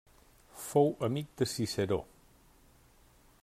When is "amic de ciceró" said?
1.09-1.99